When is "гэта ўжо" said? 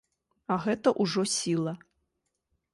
0.63-1.27